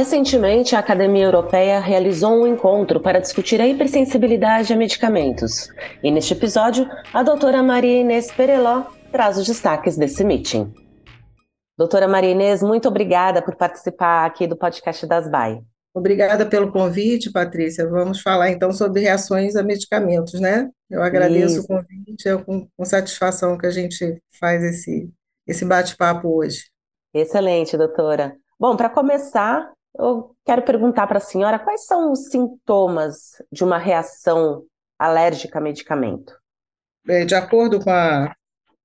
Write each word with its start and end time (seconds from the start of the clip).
Recentemente, 0.00 0.74
a 0.74 0.78
Academia 0.78 1.26
Europeia 1.26 1.78
realizou 1.78 2.32
um 2.32 2.46
encontro 2.46 3.00
para 3.00 3.20
discutir 3.20 3.60
a 3.60 3.66
hipersensibilidade 3.66 4.72
a 4.72 4.76
medicamentos. 4.76 5.68
E 6.02 6.10
neste 6.10 6.32
episódio, 6.32 6.88
a 7.12 7.22
doutora 7.22 7.62
Maria 7.62 8.00
Inês 8.00 8.32
Pereló 8.32 8.84
traz 9.12 9.36
os 9.36 9.46
destaques 9.46 9.98
desse 9.98 10.24
meeting. 10.24 10.72
Doutora 11.76 12.08
Maria 12.08 12.30
Inês, 12.30 12.62
muito 12.62 12.88
obrigada 12.88 13.42
por 13.42 13.54
participar 13.56 14.24
aqui 14.24 14.46
do 14.46 14.56
podcast 14.56 15.06
das 15.06 15.30
BAE. 15.30 15.60
Obrigada 15.92 16.46
pelo 16.46 16.72
convite, 16.72 17.30
Patrícia. 17.30 17.86
Vamos 17.86 18.22
falar 18.22 18.50
então 18.50 18.72
sobre 18.72 19.02
reações 19.02 19.54
a 19.54 19.62
medicamentos, 19.62 20.40
né? 20.40 20.70
Eu 20.88 21.02
agradeço 21.02 21.56
Isso. 21.56 21.64
o 21.64 21.66
convite, 21.66 22.26
é 22.26 22.38
com, 22.38 22.66
com 22.74 22.84
satisfação 22.86 23.58
que 23.58 23.66
a 23.66 23.70
gente 23.70 24.18
faz 24.40 24.64
esse, 24.64 25.10
esse 25.46 25.62
bate-papo 25.62 26.26
hoje. 26.38 26.70
Excelente, 27.12 27.76
doutora. 27.76 28.34
Bom, 28.58 28.76
para 28.76 28.88
começar, 28.88 29.70
eu 29.98 30.34
quero 30.44 30.62
perguntar 30.62 31.06
para 31.06 31.18
a 31.18 31.20
senhora 31.22 31.58
quais 31.58 31.86
são 31.86 32.12
os 32.12 32.30
sintomas 32.30 33.42
de 33.50 33.64
uma 33.64 33.78
reação 33.78 34.64
alérgica 34.98 35.58
a 35.58 35.62
medicamento? 35.62 36.34
De 37.26 37.34
acordo 37.34 37.80
com 37.80 37.90
a, 37.90 38.32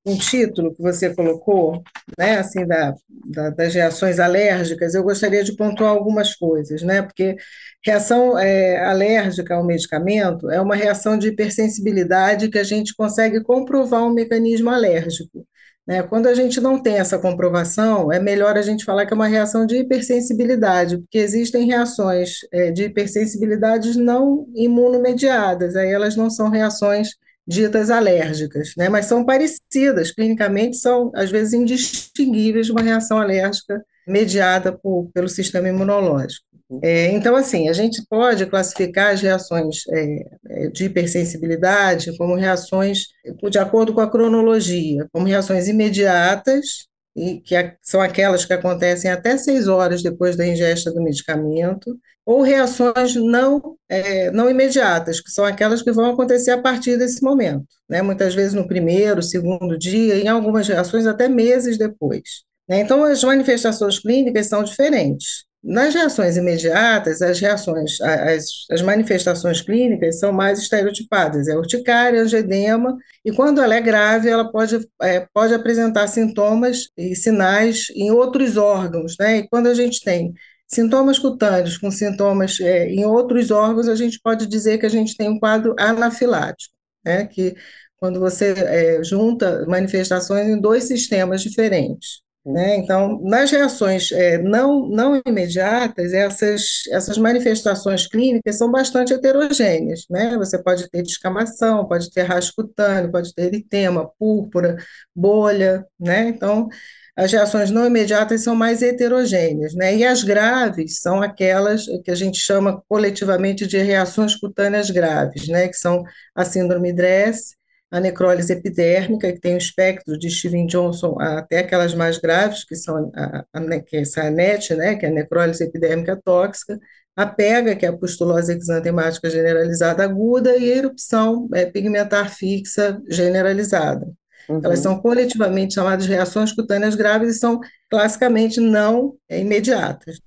um 0.05 0.17
título 0.17 0.73
que 0.73 0.81
você 0.81 1.13
colocou, 1.13 1.81
né, 2.17 2.37
assim, 2.37 2.65
da, 2.65 2.93
da, 3.09 3.49
das 3.49 3.73
reações 3.73 4.19
alérgicas, 4.19 4.93
eu 4.93 5.03
gostaria 5.03 5.43
de 5.43 5.55
pontuar 5.55 5.89
algumas 5.91 6.35
coisas, 6.35 6.83
né, 6.83 7.01
porque 7.01 7.35
reação 7.83 8.37
é, 8.37 8.85
alérgica 8.85 9.55
ao 9.55 9.65
medicamento 9.65 10.49
é 10.51 10.61
uma 10.61 10.75
reação 10.75 11.17
de 11.17 11.29
hipersensibilidade 11.29 12.49
que 12.49 12.59
a 12.59 12.63
gente 12.63 12.95
consegue 12.95 13.43
comprovar 13.43 14.03
um 14.03 14.13
mecanismo 14.13 14.69
alérgico. 14.69 15.45
Né? 15.87 16.01
Quando 16.01 16.27
a 16.27 16.33
gente 16.33 16.59
não 16.59 16.81
tem 16.81 16.95
essa 16.95 17.19
comprovação, 17.19 18.11
é 18.11 18.19
melhor 18.19 18.57
a 18.57 18.61
gente 18.61 18.83
falar 18.83 19.05
que 19.05 19.13
é 19.13 19.15
uma 19.15 19.27
reação 19.27 19.65
de 19.65 19.77
hipersensibilidade, 19.77 20.97
porque 20.97 21.19
existem 21.19 21.67
reações 21.67 22.39
é, 22.51 22.71
de 22.71 22.85
hipersensibilidades 22.85 23.95
não 23.95 24.47
imunomediadas, 24.55 25.75
aí 25.75 25.91
elas 25.91 26.15
não 26.15 26.29
são 26.29 26.49
reações 26.49 27.09
ditas 27.47 27.91
alérgicas, 27.91 28.73
né? 28.75 28.89
mas 28.89 29.05
são 29.05 29.23
parecidas, 29.23 30.11
clinicamente 30.11 30.77
são, 30.77 31.11
às 31.13 31.29
vezes, 31.29 31.53
indistinguíveis 31.53 32.65
de 32.65 32.71
uma 32.71 32.81
reação 32.81 33.19
alérgica 33.19 33.85
mediada 34.07 34.71
por, 34.71 35.09
pelo 35.13 35.29
sistema 35.29 35.69
imunológico. 35.69 36.45
É, 36.81 37.11
então, 37.11 37.35
assim, 37.35 37.69
a 37.69 37.73
gente 37.73 38.03
pode 38.09 38.45
classificar 38.47 39.13
as 39.13 39.21
reações 39.21 39.83
é, 39.87 40.25
é, 40.49 40.67
de 40.69 40.85
hipersensibilidade 40.85 42.17
como 42.17 42.35
reações, 42.35 43.05
de 43.49 43.59
acordo 43.59 43.93
com 43.93 44.01
a 44.01 44.09
cronologia, 44.09 45.07
como 45.11 45.27
reações 45.27 45.67
imediatas, 45.67 46.87
e 47.15 47.39
que 47.39 47.55
são 47.81 48.01
aquelas 48.01 48.45
que 48.45 48.53
acontecem 48.53 49.09
até 49.09 49.37
seis 49.37 49.67
horas 49.67 50.03
depois 50.03 50.35
da 50.35 50.45
ingesta 50.45 50.91
do 50.91 51.01
medicamento, 51.01 51.97
ou 52.25 52.41
reações 52.41 53.15
não, 53.15 53.77
é, 53.87 54.31
não 54.31 54.49
imediatas, 54.49 55.21
que 55.21 55.29
são 55.29 55.45
aquelas 55.45 55.83
que 55.83 55.91
vão 55.91 56.09
acontecer 56.09 56.51
a 56.51 56.61
partir 56.61 56.97
desse 56.97 57.23
momento, 57.23 57.65
né? 57.87 58.01
muitas 58.01 58.33
vezes 58.33 58.53
no 58.53 58.67
primeiro, 58.67 59.21
segundo 59.21 59.77
dia, 59.77 60.17
em 60.17 60.27
algumas 60.27 60.67
reações 60.67 61.05
até 61.05 61.29
meses 61.29 61.77
depois. 61.77 62.43
Né? 62.67 62.79
Então, 62.79 63.03
as 63.03 63.23
manifestações 63.23 63.99
clínicas 63.99 64.47
são 64.47 64.63
diferentes. 64.63 65.45
Nas 65.67 65.95
reações 65.95 66.37
imediatas, 66.37 67.23
as 67.23 67.39
reações, 67.39 67.99
as, 67.99 68.45
as 68.69 68.81
manifestações 68.83 69.61
clínicas 69.61 70.19
são 70.19 70.31
mais 70.31 70.59
estereotipadas, 70.59 71.47
é 71.47 71.55
urticária, 71.57 72.21
angedema, 72.21 72.95
e 73.25 73.31
quando 73.31 73.59
ela 73.59 73.73
é 73.73 73.81
grave, 73.81 74.29
ela 74.29 74.51
pode, 74.51 74.87
é, 75.01 75.27
pode 75.33 75.55
apresentar 75.55 76.05
sintomas 76.05 76.89
e 76.95 77.15
sinais 77.15 77.87
em 77.95 78.11
outros 78.11 78.57
órgãos, 78.57 79.15
né? 79.19 79.39
E 79.39 79.47
quando 79.49 79.65
a 79.65 79.73
gente 79.73 80.03
tem 80.03 80.33
sintomas 80.67 81.17
cutâneos 81.17 81.79
com 81.79 81.89
sintomas 81.89 82.59
é, 82.59 82.87
em 82.87 83.03
outros 83.05 83.49
órgãos, 83.49 83.87
a 83.87 83.95
gente 83.95 84.19
pode 84.21 84.45
dizer 84.45 84.77
que 84.77 84.85
a 84.85 84.89
gente 84.89 85.17
tem 85.17 85.29
um 85.29 85.39
quadro 85.39 85.75
anafilático, 85.79 86.73
né? 87.03 87.25
Que 87.25 87.55
quando 87.97 88.19
você 88.19 88.53
é, 88.55 89.03
junta 89.03 89.65
manifestações 89.67 90.47
em 90.47 90.61
dois 90.61 90.83
sistemas 90.83 91.41
diferentes. 91.41 92.24
Né? 92.45 92.77
Então, 92.77 93.19
nas 93.23 93.49
reações 93.49 94.11
é, 94.11 94.37
não, 94.37 94.87
não 94.87 95.19
imediatas, 95.25 96.13
essas, 96.13 96.83
essas 96.91 97.17
manifestações 97.17 98.05
clínicas 98.05 98.57
são 98.57 98.71
bastante 98.71 99.13
heterogêneas. 99.13 100.05
Né? 100.09 100.37
Você 100.37 100.61
pode 100.61 100.87
ter 100.89 101.01
descamação, 101.01 101.87
pode 101.87 102.11
ter 102.11 102.21
rascunho 102.23 102.67
cutâneo, 102.67 103.11
pode 103.11 103.33
ter 103.33 103.45
eritema, 103.45 104.09
púrpura, 104.19 104.77
bolha. 105.15 105.85
Né? 105.99 106.29
Então, 106.29 106.69
as 107.15 107.31
reações 107.31 107.71
não 107.71 107.85
imediatas 107.85 108.43
são 108.43 108.55
mais 108.55 108.81
heterogêneas. 108.83 109.73
Né? 109.73 109.97
E 109.97 110.05
as 110.05 110.23
graves 110.23 110.99
são 111.01 111.21
aquelas 111.23 111.85
que 112.03 112.11
a 112.11 112.15
gente 112.15 112.37
chama 112.37 112.83
coletivamente 112.87 113.65
de 113.65 113.77
reações 113.79 114.35
cutâneas 114.35 114.91
graves, 114.91 115.47
né? 115.47 115.67
que 115.67 115.77
são 115.77 116.03
a 116.35 116.45
síndrome 116.45 116.93
DRESS, 116.93 117.55
a 117.91 117.99
necrólise 117.99 118.51
epidérmica, 118.51 119.31
que 119.31 119.39
tem 119.39 119.55
o 119.55 119.57
espectro 119.57 120.17
de 120.17 120.29
Steven 120.29 120.65
Johnson 120.65 121.15
até 121.19 121.59
aquelas 121.59 121.93
mais 121.93 122.17
graves, 122.17 122.65
que 122.65 122.75
são 122.75 123.11
a, 123.15 123.45
a, 123.53 123.79
que 123.79 123.97
é 123.97 124.01
essa 124.01 124.29
NET, 124.29 124.75
né, 124.75 124.95
que 124.95 125.05
é 125.05 125.09
a 125.09 125.11
necrólise 125.11 125.63
epidérmica 125.63 126.19
tóxica, 126.23 126.79
a 127.15 127.25
PEGA, 127.25 127.75
que 127.75 127.85
é 127.85 127.89
a 127.89 127.97
pustulose 127.97 128.51
exantemática 128.51 129.29
generalizada 129.29 130.03
aguda, 130.03 130.57
e 130.57 130.71
a 130.73 130.77
erupção 130.77 131.47
é, 131.53 131.65
pigmentar 131.65 132.29
fixa 132.29 133.01
generalizada. 133.07 134.05
Uhum. 134.49 134.61
Elas 134.63 134.79
são 134.79 134.99
coletivamente 134.99 135.75
chamadas 135.75 136.05
reações 136.05 136.51
cutâneas 136.51 136.95
graves 136.95 137.35
e 137.35 137.39
são 137.39 137.59
classicamente 137.89 138.59
não 138.59 139.15
é, 139.29 139.39
imediatas. 139.39 140.19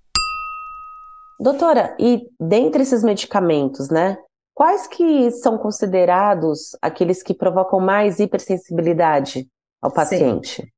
Doutora, 1.38 1.94
e 2.00 2.22
dentre 2.40 2.82
esses 2.82 3.04
medicamentos, 3.04 3.90
né, 3.90 4.16
Quais 4.58 4.88
que 4.88 5.30
são 5.30 5.56
considerados 5.56 6.76
aqueles 6.82 7.22
que 7.22 7.32
provocam 7.32 7.78
mais 7.78 8.18
hipersensibilidade 8.18 9.46
ao 9.80 9.88
paciente? 9.88 10.62
Sim. 10.62 10.68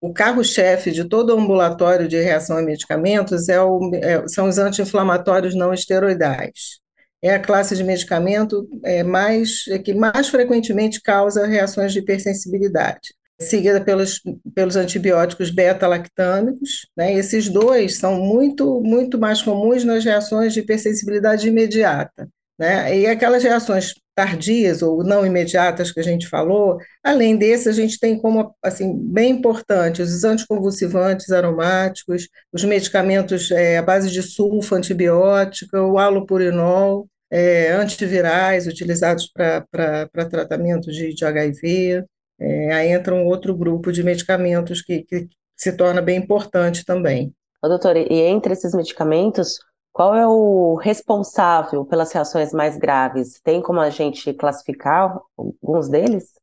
O 0.00 0.12
carro-chefe 0.12 0.92
de 0.92 1.04
todo 1.04 1.36
ambulatório 1.36 2.06
de 2.06 2.16
reação 2.20 2.56
a 2.56 2.62
medicamentos 2.62 3.48
é 3.48 3.60
o, 3.60 3.80
é, 3.94 4.28
são 4.28 4.48
os 4.48 4.58
anti-inflamatórios 4.58 5.56
não 5.56 5.74
esteroidais. 5.74 6.78
É 7.20 7.34
a 7.34 7.40
classe 7.40 7.74
de 7.74 7.82
medicamento 7.82 8.64
é, 8.84 9.02
mais, 9.02 9.64
é, 9.70 9.78
que 9.80 9.92
mais 9.92 10.28
frequentemente 10.28 11.02
causa 11.02 11.48
reações 11.48 11.92
de 11.92 11.98
hipersensibilidade 11.98 13.12
seguida 13.40 13.80
pelos, 13.80 14.22
pelos 14.54 14.76
antibióticos 14.76 15.50
beta-lactâmicos. 15.50 16.88
Né? 16.96 17.14
Esses 17.14 17.48
dois 17.48 17.98
são 17.98 18.20
muito, 18.20 18.80
muito 18.80 19.18
mais 19.18 19.42
comuns 19.42 19.82
nas 19.82 20.04
reações 20.04 20.54
de 20.54 20.60
hipersensibilidade 20.60 21.48
imediata. 21.48 22.28
Né? 22.58 23.00
E 23.00 23.06
aquelas 23.06 23.42
reações 23.42 23.94
tardias 24.14 24.80
ou 24.80 25.04
não 25.04 25.26
imediatas 25.26 25.92
que 25.92 26.00
a 26.00 26.02
gente 26.02 26.26
falou, 26.26 26.78
além 27.04 27.36
desse, 27.36 27.68
a 27.68 27.72
gente 27.72 28.00
tem 28.00 28.18
como 28.18 28.54
assim 28.62 28.98
bem 28.98 29.32
importante 29.32 30.00
os 30.00 30.24
anticonvulsivantes 30.24 31.30
aromáticos, 31.30 32.26
os 32.50 32.64
medicamentos 32.64 33.50
é, 33.50 33.76
à 33.76 33.82
base 33.82 34.10
de 34.10 34.22
sulfa 34.22 34.76
antibiótica, 34.76 35.82
o 35.82 35.98
alopurinol, 35.98 37.06
é, 37.30 37.72
antivirais 37.72 38.66
utilizados 38.66 39.30
para 39.30 40.08
tratamento 40.30 40.90
de, 40.90 41.12
de 41.14 41.24
HIV. 41.24 42.02
É, 42.40 42.72
aí 42.72 42.88
entra 42.92 43.14
um 43.14 43.26
outro 43.26 43.54
grupo 43.54 43.92
de 43.92 44.02
medicamentos 44.02 44.80
que, 44.80 45.02
que 45.02 45.28
se 45.54 45.72
torna 45.72 46.00
bem 46.00 46.18
importante 46.18 46.86
também. 46.86 47.34
Ô, 47.62 47.68
doutora, 47.68 47.98
e 47.98 48.20
entre 48.20 48.52
esses 48.52 48.74
medicamentos, 48.74 49.58
qual 49.96 50.14
é 50.14 50.26
o 50.26 50.74
responsável 50.74 51.82
pelas 51.82 52.12
reações 52.12 52.52
mais 52.52 52.76
graves? 52.76 53.40
Tem 53.42 53.62
como 53.62 53.80
a 53.80 53.88
gente 53.88 54.30
classificar 54.34 55.18
alguns 55.34 55.88
deles? 55.88 56.34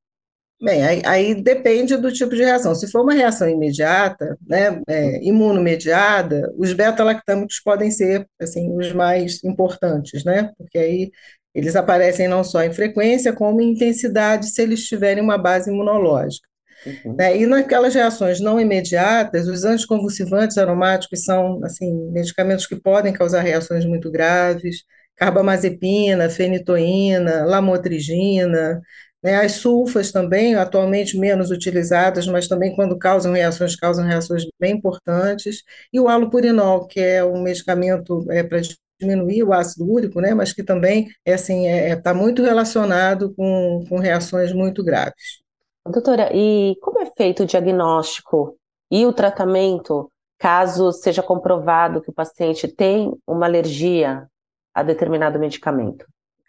Bem, 0.60 0.84
aí, 0.84 1.02
aí 1.06 1.36
depende 1.36 1.96
do 1.96 2.12
tipo 2.12 2.36
de 2.36 2.42
reação. 2.44 2.74
Se 2.74 2.90
for 2.90 3.04
uma 3.04 3.14
reação 3.14 3.48
imediata, 3.48 4.36
né, 4.42 4.82
é, 4.88 5.24
imunomediada, 5.24 6.52
os 6.58 6.74
beta-lactâmicos 6.74 7.60
podem 7.60 7.92
ser 7.92 8.28
assim, 8.42 8.76
os 8.76 8.92
mais 8.92 9.44
importantes, 9.44 10.24
né? 10.24 10.52
Porque 10.58 10.80
aí 10.80 11.12
eles 11.54 11.76
aparecem 11.76 12.28
não 12.28 12.44
só 12.44 12.64
em 12.64 12.74
frequência, 12.74 13.34
como 13.34 13.62
em 13.62 13.74
intensidade, 13.74 14.48
se 14.48 14.64
eles 14.64 14.84
tiverem 14.84 15.24
uma 15.24 15.38
base 15.38 15.70
imunológica. 15.70 16.48
Uhum. 16.86 17.16
Né? 17.16 17.38
E 17.38 17.46
naquelas 17.46 17.94
reações 17.96 18.40
não 18.40 18.60
imediatas, 18.60 19.48
os 19.48 19.64
anticonvulsivantes 19.64 20.58
aromáticos 20.58 21.24
são 21.24 21.64
assim, 21.64 21.92
medicamentos 22.12 22.68
que 22.68 22.76
podem 22.76 23.14
causar 23.14 23.42
reações 23.42 23.86
muito 23.86 24.12
graves, 24.12 24.84
carbamazepina, 25.16 26.30
fenitoína, 26.30 27.46
lamotrigina, 27.46 28.82
né? 29.24 29.36
as 29.38 29.54
sulfas 29.54 30.12
também, 30.12 30.56
atualmente 30.56 31.18
menos 31.18 31.52
utilizadas, 31.52 32.28
mas 32.28 32.48
também 32.48 32.76
quando 32.76 32.98
causam 32.98 33.34
reações, 33.34 33.76
causam 33.76 34.06
reações 34.06 34.44
bem 34.60 34.74
importantes, 34.76 35.64
e 35.92 36.00
o 36.00 36.08
alopurinol, 36.10 36.88
que 36.88 37.00
é 37.00 37.24
um 37.24 37.42
medicamento 37.42 38.26
é, 38.30 38.44
para 38.44 38.60
diminuir 39.00 39.44
o 39.44 39.54
ácido 39.54 39.90
úrico, 39.90 40.22
né, 40.22 40.34
mas 40.34 40.54
que 40.54 40.64
também 40.64 41.08
é 41.26 41.34
assim, 41.34 41.68
está 41.68 42.12
é, 42.12 42.14
é 42.14 42.16
muito 42.16 42.44
relacionado 42.44 43.34
com, 43.36 43.84
com 43.88 43.98
reações 44.00 44.52
muito 44.54 44.84
graves. 44.84 45.43
Doutora, 45.86 46.30
e 46.34 46.76
como 46.82 47.02
é 47.02 47.12
feito 47.16 47.44
o 47.44 47.46
diagnóstico 47.46 48.58
e 48.90 49.06
o 49.06 49.12
tratamento 49.12 50.10
caso 50.40 50.92
seja 50.92 51.22
comprovado 51.22 52.02
que 52.02 52.10
o 52.10 52.14
paciente 52.14 52.68
tem 52.68 53.12
uma 53.28 53.46
alergia 53.46 54.28
a 54.74 54.82
determinado 54.82 55.38
medicamento? 55.38 56.06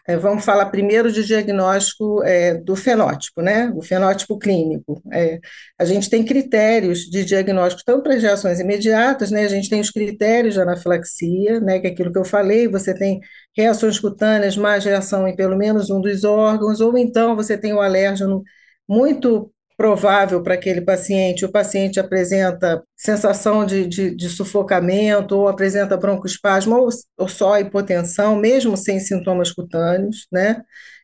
É, 0.06 0.18
vamos 0.18 0.44
falar 0.44 0.66
primeiro 0.66 1.10
de 1.10 1.24
diagnóstico 1.24 2.22
é, 2.22 2.54
do 2.54 2.76
fenótipo, 2.76 3.40
né? 3.40 3.72
O 3.74 3.80
fenótipo 3.80 4.38
clínico. 4.38 5.00
É, 5.10 5.40
a 5.78 5.84
gente 5.84 6.10
tem 6.10 6.22
critérios 6.22 7.00
de 7.00 7.24
diagnóstico 7.24 7.82
tanto 7.86 8.02
para 8.02 8.14
as 8.14 8.22
reações 8.22 8.60
imediatas, 8.60 9.30
né? 9.30 9.44
A 9.44 9.48
gente 9.48 9.70
tem 9.70 9.80
os 9.80 9.90
critérios 9.90 10.54
de 10.54 10.60
anafilaxia, 10.60 11.58
né? 11.58 11.80
Que 11.80 11.86
é 11.86 11.90
aquilo 11.90 12.12
que 12.12 12.18
eu 12.18 12.24
falei, 12.24 12.68
você 12.68 12.94
tem 12.94 13.18
reações 13.56 13.98
cutâneas, 13.98 14.58
mais 14.58 14.84
reação 14.84 15.26
em 15.26 15.34
pelo 15.34 15.56
menos 15.56 15.88
um 15.88 16.00
dos 16.00 16.22
órgãos, 16.22 16.80
ou 16.82 16.98
então 16.98 17.34
você 17.34 17.56
tem 17.56 17.72
o 17.72 17.80
alérgeno 17.80 18.42
muito 18.88 19.50
provável 19.76 20.42
para 20.42 20.54
aquele 20.54 20.80
paciente, 20.80 21.44
o 21.44 21.50
paciente 21.50 21.98
apresenta 21.98 22.82
sensação 22.96 23.66
de, 23.66 23.86
de, 23.86 24.14
de 24.14 24.28
sufocamento, 24.28 25.36
ou 25.36 25.48
apresenta 25.48 25.96
broncoespasmo, 25.96 26.76
ou, 26.76 26.88
ou 27.18 27.28
só 27.28 27.58
hipotensão, 27.58 28.36
mesmo 28.36 28.76
sem 28.76 29.00
sintomas 29.00 29.50
cutâneos, 29.50 30.26
né? 30.30 30.62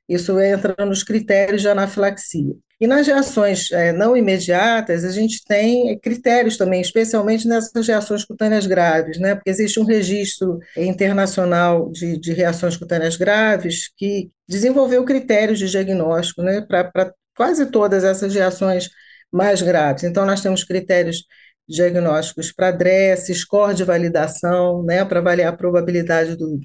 Isso 0.08 0.40
entra 0.40 0.74
nos 0.84 1.02
critérios 1.02 1.62
de 1.62 1.68
anafilaxia. 1.68 2.54
E 2.80 2.86
nas 2.86 3.06
reações 3.06 3.70
é, 3.72 3.92
não 3.92 4.16
imediatas, 4.16 5.04
a 5.04 5.10
gente 5.10 5.44
tem 5.44 5.98
critérios 5.98 6.56
também, 6.56 6.80
especialmente 6.80 7.46
nessas 7.46 7.86
reações 7.86 8.24
cutâneas 8.24 8.66
graves, 8.66 9.18
né? 9.18 9.34
Porque 9.34 9.50
existe 9.50 9.78
um 9.78 9.84
registro 9.84 10.58
internacional 10.76 11.90
de, 11.90 12.18
de 12.18 12.32
reações 12.32 12.76
cutâneas 12.76 13.16
graves 13.16 13.90
que 13.96 14.30
desenvolveu 14.48 15.04
critérios 15.04 15.58
de 15.58 15.68
diagnóstico, 15.68 16.42
né? 16.42 16.62
Para 16.62 17.12
quase 17.40 17.64
todas 17.70 18.04
essas 18.04 18.34
reações 18.34 18.90
mais 19.32 19.62
graves. 19.62 20.04
Então, 20.04 20.26
nós 20.26 20.42
temos 20.42 20.62
critérios 20.62 21.24
diagnósticos 21.66 22.52
para 22.52 22.70
DRESS, 22.70 23.28
score 23.38 23.74
de 23.74 23.82
validação, 23.82 24.82
né, 24.82 25.06
para 25.06 25.20
avaliar 25.20 25.50
a 25.50 25.56
probabilidade 25.56 26.36
do, 26.36 26.58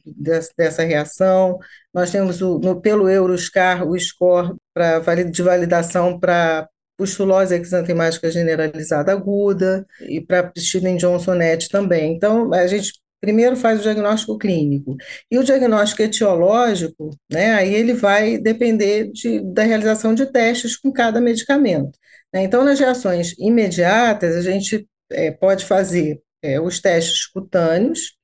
dessa 0.57 0.83
reação. 0.83 1.57
Nós 1.93 2.11
temos 2.11 2.41
o, 2.41 2.59
no, 2.59 2.81
pelo 2.81 3.07
Euroscar 3.07 3.87
o 3.87 3.97
score 3.97 4.53
pra, 4.73 4.99
de 5.23 5.41
validação 5.41 6.19
para 6.19 6.67
pustulose 6.97 7.55
exantemática 7.55 8.29
generalizada 8.29 9.13
aguda 9.13 9.85
e 10.01 10.19
para 10.19 10.51
Steven 10.57 10.97
Johnson 10.97 11.35
net 11.35 11.69
também. 11.69 12.13
Então, 12.13 12.53
a 12.53 12.67
gente 12.67 12.91
primeiro 13.25 13.55
faz 13.55 13.79
o 13.79 13.83
diagnóstico 13.83 14.37
clínico. 14.37 14.95
E 15.31 15.39
o 15.39 15.43
diagnóstico 15.43 16.03
etiológico, 16.03 17.09
né, 17.31 17.55
aí 17.55 17.73
ele 17.73 17.93
vai 17.93 18.37
depender 18.37 19.09
de, 19.11 19.39
da 19.51 19.63
realização 19.63 20.13
de 20.13 20.27
testes 20.27 20.77
com 20.77 20.91
cada 20.91 21.19
medicamento. 21.19 21.97
Né? 22.31 22.43
Então, 22.43 22.63
nas 22.63 22.79
reações 22.79 23.33
imediatas, 23.39 24.35
a 24.35 24.41
gente 24.41 24.87
é, 25.11 25.31
pode 25.31 25.65
fazer 25.65 26.21
é, 26.43 26.61
os 26.61 26.79
testes 26.79 27.25
cutâneos 27.25 28.15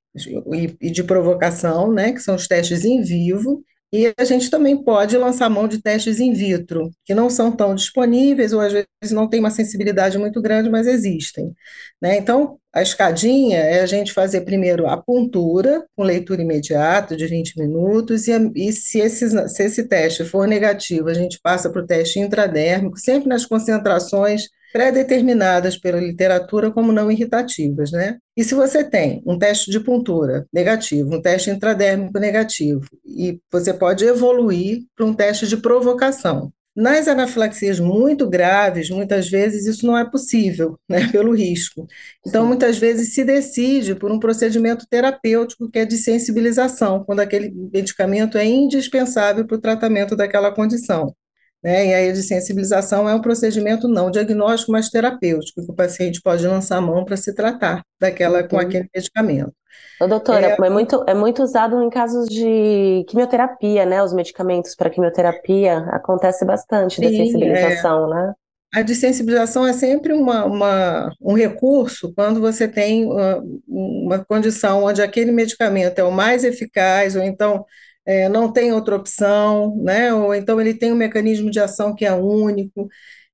e, 0.53 0.77
e 0.80 0.92
de 0.92 1.03
provocação, 1.03 1.92
né, 1.92 2.12
que 2.13 2.19
são 2.19 2.36
os 2.36 2.48
testes 2.48 2.86
em 2.86 3.01
vivo, 3.01 3.63
e 3.93 4.13
a 4.17 4.23
gente 4.23 4.49
também 4.49 4.81
pode 4.81 5.17
lançar 5.17 5.49
mão 5.49 5.67
de 5.67 5.81
testes 5.81 6.19
in 6.19 6.31
vitro, 6.33 6.89
que 7.03 7.13
não 7.13 7.29
são 7.29 7.51
tão 7.51 7.75
disponíveis 7.75 8.53
ou 8.53 8.61
às 8.61 8.71
vezes 8.71 9.11
não 9.11 9.27
tem 9.27 9.41
uma 9.41 9.51
sensibilidade 9.51 10.17
muito 10.17 10.41
grande, 10.41 10.69
mas 10.69 10.88
existem. 10.88 11.53
Né? 12.01 12.17
Então, 12.17 12.57
a 12.73 12.81
escadinha 12.81 13.59
é 13.59 13.81
a 13.81 13.85
gente 13.85 14.13
fazer 14.13 14.41
primeiro 14.41 14.88
a 14.88 14.95
puntura, 14.95 15.85
com 15.95 16.03
leitura 16.03 16.41
imediata 16.41 17.17
de 17.17 17.27
20 17.27 17.59
minutos, 17.59 18.27
e, 18.29 18.51
e 18.55 18.71
se, 18.71 18.99
esse, 18.99 19.29
se 19.49 19.63
esse 19.63 19.88
teste 19.88 20.23
for 20.23 20.47
negativo, 20.47 21.09
a 21.09 21.13
gente 21.13 21.38
passa 21.43 21.69
para 21.69 21.81
o 21.81 21.85
teste 21.85 22.19
intradérmico, 22.19 22.97
sempre 22.97 23.27
nas 23.27 23.45
concentrações 23.45 24.47
pré-determinadas 24.71 25.77
pela 25.77 26.00
literatura 26.00 26.71
como 26.71 26.91
não 26.91 27.12
irritativas, 27.12 27.91
né? 27.91 28.18
E 28.35 28.44
se 28.44 28.56
você 28.56 28.83
tem 28.83 29.21
um 29.25 29.38
teste 29.38 29.69
de 29.69 29.79
puntura 29.79 30.45
negativo, 30.53 31.15
um 31.15 31.21
teste 31.21 31.50
intradérmico 31.50 32.18
negativo, 32.19 32.85
e 33.06 33.39
você 33.51 33.73
pode 33.73 34.06
evoluir 34.06 34.83
para 34.95 35.06
um 35.06 35.13
teste 35.13 35.47
de 35.47 35.57
provocação. 35.57 36.51
Nas 36.73 37.09
anafilaxias 37.09 37.81
muito 37.81 38.29
graves, 38.29 38.89
muitas 38.89 39.29
vezes 39.29 39.65
isso 39.65 39.85
não 39.85 39.97
é 39.97 40.09
possível, 40.09 40.79
né, 40.88 41.07
pelo 41.12 41.35
risco. 41.35 41.85
Então, 42.25 42.45
muitas 42.45 42.77
vezes 42.77 43.13
se 43.13 43.25
decide 43.25 43.94
por 43.94 44.09
um 44.09 44.19
procedimento 44.19 44.85
terapêutico 44.89 45.69
que 45.69 45.79
é 45.79 45.85
de 45.85 45.97
sensibilização, 45.97 47.03
quando 47.03 47.19
aquele 47.19 47.51
medicamento 47.74 48.38
é 48.38 48.45
indispensável 48.45 49.45
para 49.45 49.57
o 49.57 49.62
tratamento 49.62 50.15
daquela 50.15 50.50
condição. 50.51 51.13
Né? 51.63 51.87
E 51.87 51.93
aí, 51.93 52.09
a 52.09 52.15
sensibilização 52.15 53.07
é 53.07 53.13
um 53.13 53.21
procedimento 53.21 53.87
não 53.87 54.09
diagnóstico, 54.09 54.71
mas 54.71 54.89
terapêutico, 54.89 55.63
que 55.63 55.71
o 55.71 55.75
paciente 55.75 56.21
pode 56.21 56.47
lançar 56.47 56.77
a 56.77 56.81
mão 56.81 57.05
para 57.05 57.17
se 57.17 57.33
tratar 57.35 57.83
daquela, 57.99 58.43
com 58.43 58.55
uhum. 58.55 58.61
aquele 58.61 58.89
medicamento. 58.93 59.53
Ô, 60.01 60.07
doutora, 60.07 60.47
é, 60.47 60.57
é, 60.59 60.69
muito, 60.69 61.03
é 61.07 61.13
muito 61.13 61.43
usado 61.43 61.81
em 61.83 61.89
casos 61.89 62.27
de 62.27 63.05
quimioterapia, 63.07 63.85
né? 63.85 64.01
Os 64.01 64.13
medicamentos 64.13 64.75
para 64.75 64.89
quimioterapia 64.89 65.77
acontece 65.91 66.43
bastante 66.43 66.95
sim, 66.95 67.01
da 67.03 67.09
sensibilização, 67.09 68.11
é. 68.11 68.15
né? 68.15 68.33
A 68.73 68.81
desensibilização 68.81 69.67
é 69.67 69.73
sempre 69.73 70.13
uma, 70.13 70.45
uma, 70.45 71.11
um 71.21 71.33
recurso 71.33 72.13
quando 72.15 72.39
você 72.39 72.69
tem 72.69 73.05
uma, 73.05 73.43
uma 73.67 74.25
condição 74.25 74.85
onde 74.85 75.01
aquele 75.01 75.31
medicamento 75.31 75.99
é 75.99 76.03
o 76.03 76.11
mais 76.11 76.45
eficaz, 76.45 77.15
ou 77.15 77.21
então 77.21 77.65
é, 78.06 78.27
não 78.30 78.51
tem 78.51 78.71
outra 78.74 78.95
opção, 78.95 79.75
né? 79.77 80.13
ou 80.13 80.33
então 80.33 80.59
ele 80.59 80.74
tem 80.74 80.92
um 80.92 80.95
mecanismo 80.95 81.51
de 81.51 81.59
ação 81.59 81.95
que 81.95 82.06
é 82.06 82.13
único. 82.13 82.89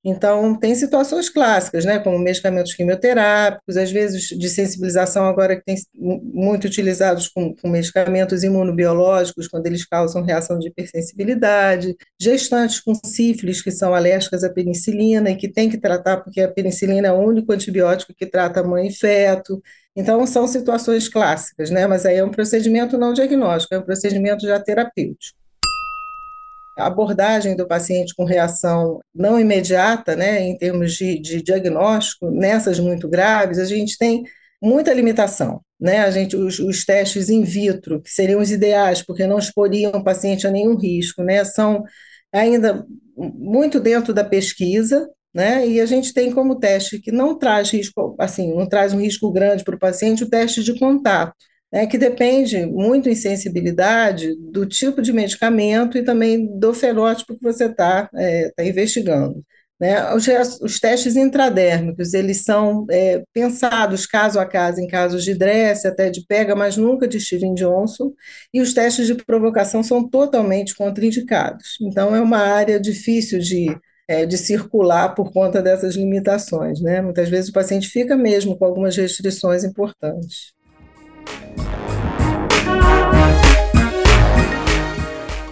Então, 0.10 0.58
tem 0.58 0.74
situações 0.74 1.28
clássicas, 1.30 1.84
né, 1.84 2.00
como 2.00 2.18
medicamentos 2.18 2.74
quimioterápicos, 2.74 3.76
às 3.76 3.92
vezes 3.92 4.30
de 4.30 4.48
sensibilização 4.48 5.26
agora 5.26 5.58
que 5.58 5.64
tem 5.66 5.76
muito 5.94 6.66
utilizados 6.66 7.28
com, 7.28 7.54
com, 7.54 7.68
medicamentos 7.68 8.42
imunobiológicos, 8.42 9.50
quando 9.50 9.68
eles 9.68 9.86
causam 9.86 10.24
reação 10.24 10.60
de 10.60 10.70
hipersensibilidade, 10.70 11.94
gestantes 12.18 12.80
com 12.80 12.96
sífilis 12.96 13.62
que 13.62 13.70
são 13.70 13.94
alérgicas 13.94 14.46
à 14.46 14.50
penicilina 14.50 15.30
e 15.30 15.36
que 15.36 15.50
tem 15.50 15.70
que 15.70 15.78
tratar 15.78 16.18
porque 16.18 16.40
a 16.40 16.48
penicilina 16.48 17.10
é 17.10 17.12
o 17.12 17.20
único 17.20 17.52
antibiótico 17.52 18.14
que 18.16 18.26
trata 18.26 18.64
mãe 18.64 18.88
e 18.88 18.94
feto. 18.94 19.62
Então, 19.98 20.28
são 20.28 20.48
situações 20.48 21.10
clássicas, 21.10 21.72
né? 21.72 21.88
Mas 21.88 22.06
aí 22.06 22.18
é 22.18 22.24
um 22.24 22.30
procedimento 22.30 23.00
não 23.00 23.14
diagnóstico, 23.14 23.74
é 23.74 23.80
um 23.80 23.84
procedimento 23.84 24.46
já 24.46 24.60
terapêutico. 24.60 25.36
A 26.78 26.86
abordagem 26.86 27.56
do 27.56 27.68
paciente 27.68 28.14
com 28.16 28.24
reação 28.24 29.00
não 29.14 29.40
imediata, 29.40 30.16
né, 30.16 30.44
em 30.44 30.56
termos 30.56 30.94
de, 30.94 31.18
de 31.18 31.42
diagnóstico, 31.42 32.30
nessas 32.30 32.80
muito 32.80 33.10
graves, 33.10 33.58
a 33.58 33.66
gente 33.66 33.98
tem 33.98 34.24
muita 34.62 34.94
limitação. 34.94 35.62
Né? 35.82 36.02
A 36.02 36.12
gente, 36.12 36.36
os, 36.36 36.60
os, 36.60 36.86
testes 36.86 37.30
in 37.30 37.44
vitro, 37.44 38.00
que 38.00 38.12
seriam 38.12 38.40
os 38.40 38.52
ideais, 38.52 39.02
porque 39.02 39.26
não 39.26 39.40
exporiam 39.40 39.92
o 39.92 40.04
paciente 40.04 40.46
a 40.46 40.52
nenhum 40.52 40.78
risco, 40.78 41.24
né? 41.24 41.44
são 41.44 41.84
ainda 42.32 42.86
muito 43.16 43.80
dentro 43.80 44.14
da 44.14 44.24
pesquisa, 44.24 45.10
né? 45.34 45.68
E 45.68 45.80
a 45.82 45.86
gente 45.86 46.14
tem 46.14 46.32
como 46.32 46.60
teste 46.60 47.00
que 47.00 47.12
não 47.12 47.38
traz 47.38 47.72
risco, 47.72 48.16
assim, 48.20 48.54
não 48.56 48.68
traz 48.68 48.94
um 48.94 49.00
risco 49.00 49.32
grande 49.32 49.64
para 49.64 49.76
o 49.76 49.80
paciente, 49.80 50.24
o 50.24 50.30
teste 50.30 50.64
de 50.64 50.78
contato, 50.80 51.34
né? 51.72 51.88
Que 51.88 51.98
depende 51.98 52.66
muito 52.66 53.10
em 53.10 53.16
sensibilidade 53.16 54.36
do 54.52 54.66
tipo 54.66 55.02
de 55.02 55.14
medicamento 55.14 55.98
e 55.98 56.04
também 56.04 56.48
do 56.58 56.74
fenótipo 56.74 57.36
que 57.36 57.44
você 57.44 57.66
está 57.66 58.10
é, 58.16 58.52
tá 58.56 58.64
investigando. 58.64 59.44
Né? 59.80 60.12
Os, 60.14 60.28
os, 60.62 60.80
testes 60.80 61.16
intradérmicos, 61.16 62.14
eles 62.14 62.44
são 62.44 62.86
é, 62.90 63.24
pensados 63.32 64.08
caso 64.08 64.40
a 64.40 64.46
caso, 64.46 64.82
em 64.82 64.88
casos 64.88 65.24
de 65.24 65.36
Dress, 65.36 65.86
até 65.86 66.10
de 66.10 66.26
pega, 66.26 66.56
mas 66.56 66.78
nunca 66.78 67.08
de 67.08 67.20
Steven 67.20 67.54
Johnson, 67.54 68.12
e 68.52 68.60
os 68.60 68.74
testes 68.74 69.06
de 69.06 69.14
provocação 69.14 69.84
são 69.84 70.08
totalmente 70.10 70.76
contraindicados. 70.76 71.78
Então, 71.82 72.16
é 72.16 72.22
uma 72.22 72.40
área 72.40 72.80
difícil 72.80 73.40
de 73.40 73.68
é, 74.08 74.26
de 74.26 74.38
circular 74.38 75.14
por 75.14 75.32
conta 75.32 75.62
dessas 75.62 75.96
limitações. 75.96 76.82
Né? 76.82 77.02
Muitas 77.02 77.30
vezes 77.30 77.50
o 77.50 77.54
paciente 77.54 77.88
fica 77.88 78.16
mesmo 78.16 78.58
com 78.58 78.66
algumas 78.66 78.96
restrições 78.96 79.64
importantes. 79.64 80.54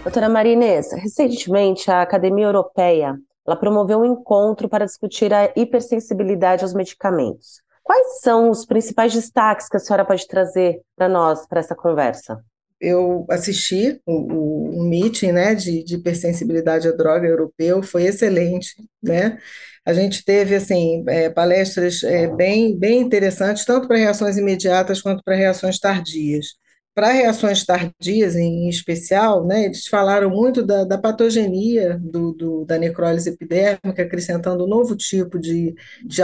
Doutora 0.03 0.29
Maria 0.29 0.81
recentemente 0.93 1.91
a 1.91 2.01
Academia 2.01 2.45
Europeia 2.45 3.19
ela 3.45 3.55
promoveu 3.55 3.99
um 3.99 4.05
encontro 4.05 4.67
para 4.67 4.85
discutir 4.85 5.31
a 5.31 5.51
hipersensibilidade 5.55 6.63
aos 6.63 6.73
medicamentos. 6.73 7.61
Quais 7.83 8.21
são 8.21 8.49
os 8.49 8.65
principais 8.65 9.13
destaques 9.13 9.69
que 9.69 9.77
a 9.77 9.79
senhora 9.79 10.03
pode 10.03 10.27
trazer 10.27 10.81
para 10.95 11.07
nós, 11.07 11.45
para 11.47 11.59
essa 11.59 11.75
conversa? 11.75 12.43
Eu 12.79 13.25
assisti 13.29 13.99
o, 14.05 14.13
o, 14.33 14.81
o 14.81 14.89
meeting 14.89 15.31
né, 15.31 15.55
de, 15.55 15.83
de 15.83 15.95
hipersensibilidade 15.95 16.87
à 16.87 16.91
droga 16.91 17.27
europeu, 17.27 17.81
foi 17.83 18.03
excelente, 18.03 18.75
né? 19.03 19.37
A 19.85 19.93
gente 19.93 20.25
teve 20.25 20.55
assim 20.55 21.03
é, 21.07 21.29
palestras 21.29 22.03
é, 22.03 22.27
bem, 22.27 22.77
bem 22.77 23.01
interessantes, 23.01 23.65
tanto 23.65 23.87
para 23.87 23.97
reações 23.97 24.37
imediatas 24.37 25.01
quanto 25.01 25.23
para 25.23 25.35
reações 25.35 25.79
tardias. 25.79 26.55
Para 26.95 27.11
reações 27.11 27.65
tardias, 27.65 28.37
em 28.37 28.69
especial, 28.69 29.45
né, 29.45 29.65
eles 29.65 29.85
falaram 29.85 30.29
muito 30.29 30.65
da, 30.65 30.85
da 30.85 30.97
patogenia 30.97 31.99
do, 32.01 32.31
do, 32.31 32.63
da 32.63 32.77
necrólise 32.77 33.29
epidérmica, 33.29 34.01
acrescentando 34.01 34.63
um 34.63 34.67
novo 34.67 34.95
tipo 34.95 35.37
de, 35.37 35.75
de 36.05 36.21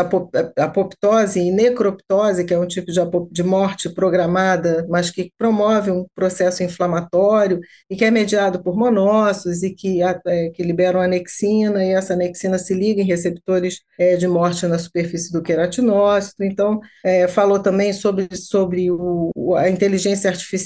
apoptose 0.57 1.41
e 1.41 1.51
necroptose, 1.51 2.45
que 2.45 2.53
é 2.53 2.57
um 2.57 2.65
tipo 2.65 2.89
de, 2.89 3.01
de 3.29 3.43
morte 3.43 3.89
programada, 3.89 4.87
mas 4.89 5.09
que 5.09 5.33
promove 5.37 5.91
um 5.91 6.05
processo 6.15 6.63
inflamatório 6.63 7.59
e 7.89 7.97
que 7.97 8.05
é 8.05 8.09
mediado 8.09 8.63
por 8.63 8.77
monócitos 8.77 9.63
e 9.63 9.71
que, 9.71 10.01
é, 10.01 10.49
que 10.51 10.63
liberam 10.63 11.01
anexina, 11.01 11.83
e 11.83 11.89
essa 11.89 12.13
anexina 12.13 12.57
se 12.57 12.73
liga 12.73 13.01
em 13.01 13.05
receptores 13.05 13.81
é, 13.99 14.15
de 14.15 14.27
morte 14.27 14.65
na 14.67 14.79
superfície 14.79 15.33
do 15.33 15.41
queratinócito. 15.41 16.45
Então, 16.45 16.79
é, 17.03 17.27
falou 17.27 17.59
também 17.59 17.91
sobre, 17.91 18.29
sobre 18.37 18.89
o, 18.89 19.31
a 19.57 19.69
inteligência 19.69 20.29
artificial 20.29 20.60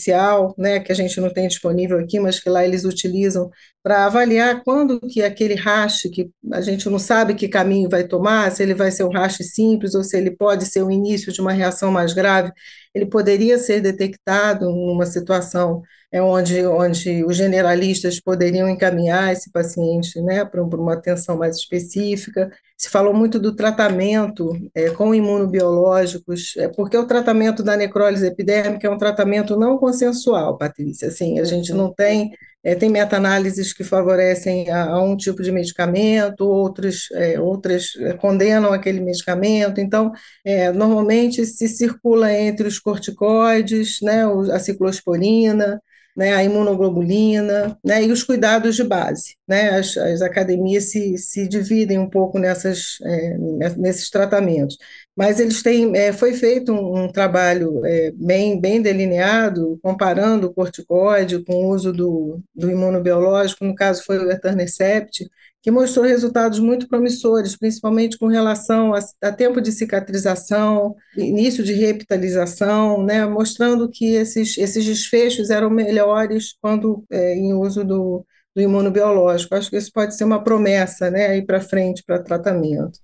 né, 0.58 0.80
que 0.80 0.92
a 0.92 0.96
gente 0.96 1.20
não 1.20 1.32
tem 1.32 1.48
disponível 1.48 2.00
aqui, 2.00 2.20
mas 2.20 2.40
que 2.40 2.50
lá 2.50 2.64
eles 2.66 2.84
utilizam 2.86 3.50
para 3.86 4.08
avaliar 4.08 4.64
quando 4.64 5.00
que 5.00 5.22
aquele 5.22 5.54
hash, 5.54 6.10
que 6.12 6.32
a 6.52 6.60
gente 6.60 6.90
não 6.90 6.98
sabe 6.98 7.36
que 7.36 7.48
caminho 7.48 7.88
vai 7.88 8.04
tomar, 8.04 8.52
se 8.52 8.64
ele 8.64 8.74
vai 8.74 8.90
ser 8.90 9.04
um 9.04 9.12
hash 9.12 9.38
simples 9.54 9.94
ou 9.94 10.04
se 10.04 10.18
ele 10.18 10.32
pode 10.32 10.66
ser 10.66 10.82
o 10.82 10.90
início 10.90 11.32
de 11.32 11.40
uma 11.40 11.52
reação 11.52 11.92
mais 11.92 12.12
grave, 12.12 12.52
ele 12.96 13.06
poderia 13.06 13.60
ser 13.60 13.82
detectado 13.82 14.72
numa 14.72 15.06
situação 15.06 15.84
é 16.12 16.22
onde, 16.22 16.66
onde 16.66 17.26
os 17.26 17.36
generalistas 17.36 18.22
poderiam 18.22 18.70
encaminhar 18.70 19.34
esse 19.34 19.52
paciente 19.52 20.20
né, 20.22 20.46
para 20.46 20.64
uma 20.64 20.94
atenção 20.94 21.38
mais 21.38 21.58
específica. 21.58 22.50
Se 22.78 22.90
falou 22.90 23.14
muito 23.14 23.38
do 23.38 23.54
tratamento 23.54 24.52
é, 24.74 24.90
com 24.92 25.14
imunobiológicos, 25.14 26.54
é, 26.58 26.70
porque 26.70 26.98
o 26.98 27.06
tratamento 27.06 27.62
da 27.62 27.76
necrólise 27.76 28.26
epidérmica 28.26 28.88
é 28.88 28.90
um 28.90 28.98
tratamento 28.98 29.58
não 29.58 29.78
consensual, 29.78 30.58
Patrícia. 30.58 31.10
Assim, 31.10 31.38
a 31.38 31.44
gente 31.44 31.74
não 31.74 31.94
tem 31.94 32.32
é, 32.66 32.74
tem 32.74 32.90
meta-análises 32.90 33.72
que 33.72 33.84
favorecem 33.84 34.72
a, 34.72 34.86
a, 34.86 35.04
um 35.04 35.16
tipo 35.16 35.44
de 35.44 35.52
medicamento, 35.52 36.42
outros, 36.42 37.10
é, 37.14 37.40
outras 37.40 37.96
é, 38.00 38.14
condenam 38.14 38.74
aquele 38.74 39.00
medicamento. 39.00 39.80
Então, 39.80 40.12
é, 40.44 40.72
normalmente 40.72 41.46
se 41.46 41.68
circula 41.68 42.34
entre 42.34 42.68
os 42.68 42.80
corticoides, 42.80 44.00
né, 44.02 44.24
a 44.52 44.60
ciclosporina, 44.60 45.80
né, 46.18 46.34
a 46.34 46.44
imunoglobulina, 46.44 47.78
né, 47.86 48.04
e 48.04 48.12
os 48.12 48.24
cuidados 48.24 48.76
de 48.76 48.84
base. 48.84 49.36
Né, 49.48 49.70
as, 49.70 49.96
as 49.96 50.22
academias 50.24 50.90
se, 50.90 51.18
se 51.20 51.48
dividem 51.48 52.00
um 52.00 52.10
pouco 52.10 52.40
nessas, 52.40 52.98
é, 53.04 53.38
nesses 53.78 54.10
tratamentos. 54.10 54.78
Mas 55.16 55.40
eles 55.40 55.64
têm, 55.64 55.96
é, 55.96 56.12
foi 56.12 56.34
feito 56.34 56.74
um, 56.74 57.06
um 57.06 57.08
trabalho 57.12 57.86
é, 57.86 58.12
bem, 58.12 58.60
bem 58.60 58.82
delineado, 58.82 59.80
comparando 59.82 60.48
o 60.48 60.54
corticoide 60.54 61.44
com 61.44 61.54
o 61.54 61.70
uso 61.70 61.94
do, 61.94 62.42
do 62.54 62.70
imunobiológico, 62.70 63.64
no 63.64 63.74
caso 63.74 64.04
foi 64.04 64.18
o 64.18 64.30
etanercept, 64.30 65.26
que 65.66 65.72
mostrou 65.72 66.06
resultados 66.06 66.60
muito 66.60 66.88
promissores, 66.88 67.58
principalmente 67.58 68.20
com 68.20 68.28
relação 68.28 68.94
a, 68.94 69.00
a 69.24 69.32
tempo 69.32 69.60
de 69.60 69.72
cicatrização, 69.72 70.96
início 71.18 71.64
de 71.64 71.74
reepitalização, 71.74 73.04
né, 73.04 73.26
mostrando 73.26 73.90
que 73.90 74.14
esses, 74.14 74.58
esses 74.60 74.86
desfechos 74.86 75.50
eram 75.50 75.72
melhores 75.72 76.56
quando 76.62 77.04
é, 77.10 77.34
em 77.36 77.54
uso 77.54 77.84
do, 77.84 78.24
do 78.56 78.62
imunobiológico. 78.62 79.56
Acho 79.56 79.72
que 79.72 79.78
isso 79.78 79.92
pode 79.92 80.16
ser 80.16 80.26
uma 80.26 80.44
promessa 80.44 81.10
né, 81.10 81.28
aí 81.28 81.44
para 81.44 81.60
frente 81.60 82.04
para 82.06 82.22
tratamento. 82.22 83.00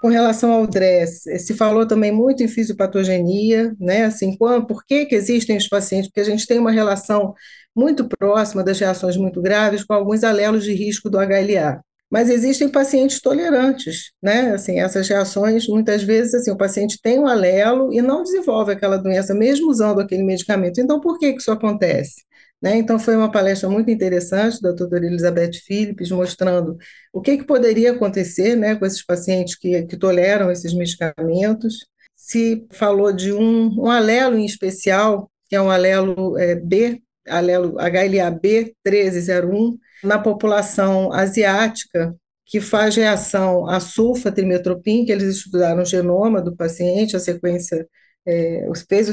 Com 0.00 0.08
relação 0.08 0.52
ao 0.52 0.66
DRESS, 0.66 1.24
se 1.40 1.54
falou 1.54 1.86
também 1.86 2.10
muito 2.10 2.42
em 2.42 2.48
fisiopatogenia, 2.48 3.74
né? 3.78 4.04
Assim, 4.04 4.34
quando, 4.36 4.66
por 4.66 4.84
que, 4.84 5.04
que 5.04 5.14
existem 5.14 5.58
os 5.58 5.68
pacientes? 5.68 6.08
Porque 6.08 6.20
a 6.20 6.24
gente 6.24 6.46
tem 6.46 6.58
uma 6.58 6.70
relação 6.70 7.34
muito 7.76 8.08
próxima 8.08 8.64
das 8.64 8.80
reações 8.80 9.16
muito 9.16 9.42
graves 9.42 9.84
com 9.84 9.92
alguns 9.92 10.24
alelos 10.24 10.64
de 10.64 10.72
risco 10.72 11.10
do 11.10 11.18
HLA. 11.18 11.82
Mas 12.10 12.28
existem 12.28 12.68
pacientes 12.68 13.20
tolerantes, 13.20 14.12
né? 14.20 14.52
Assim, 14.52 14.80
essas 14.80 15.08
reações, 15.08 15.68
muitas 15.68 16.02
vezes, 16.02 16.34
assim, 16.34 16.50
o 16.50 16.56
paciente 16.56 16.98
tem 17.00 17.20
um 17.20 17.26
alelo 17.26 17.92
e 17.92 18.02
não 18.02 18.22
desenvolve 18.24 18.72
aquela 18.72 18.96
doença, 18.96 19.32
mesmo 19.32 19.70
usando 19.70 20.00
aquele 20.00 20.24
medicamento. 20.24 20.80
Então, 20.80 21.00
por 21.00 21.18
que, 21.18 21.32
que 21.32 21.38
isso 21.40 21.52
acontece? 21.52 22.22
Né? 22.60 22.76
Então, 22.76 22.98
foi 22.98 23.16
uma 23.16 23.30
palestra 23.30 23.68
muito 23.70 23.90
interessante 23.90 24.60
da 24.60 24.72
doutora 24.72 25.06
Elizabeth 25.06 25.52
Phillips, 25.66 26.10
mostrando 26.10 26.76
o 27.12 27.20
que, 27.20 27.38
que 27.38 27.44
poderia 27.44 27.92
acontecer 27.92 28.56
né, 28.56 28.74
com 28.74 28.84
esses 28.84 29.04
pacientes 29.04 29.56
que, 29.56 29.82
que 29.84 29.96
toleram 29.96 30.50
esses 30.50 30.74
medicamentos. 30.74 31.86
Se 32.16 32.66
falou 32.72 33.12
de 33.12 33.32
um, 33.32 33.68
um 33.80 33.90
alelo 33.90 34.36
em 34.36 34.44
especial, 34.44 35.30
que 35.48 35.56
é 35.56 35.62
um 35.62 35.70
alelo 35.70 36.36
é, 36.38 36.54
B, 36.54 37.00
alelo 37.26 37.76
HLA-B 37.78 38.74
1301, 38.84 39.78
na 40.02 40.18
população 40.18 41.12
asiática, 41.12 42.14
que 42.46 42.60
faz 42.60 42.96
reação 42.96 43.68
à 43.68 43.78
sulfa-trimetropin, 43.78 45.04
que 45.04 45.12
eles 45.12 45.36
estudaram 45.36 45.82
o 45.82 45.86
genoma 45.86 46.42
do 46.42 46.56
paciente, 46.56 47.16
a 47.16 47.20
sequência 47.20 47.86
é, 48.26 48.66